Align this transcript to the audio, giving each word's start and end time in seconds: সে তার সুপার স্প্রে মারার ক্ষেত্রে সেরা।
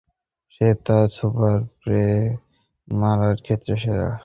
সে 0.53 0.67
তার 0.85 1.05
সুপার 1.17 1.57
স্প্রে 1.67 2.05
মারার 2.87 3.35
ক্ষেত্রে 3.45 3.73
সেরা। 3.83 4.09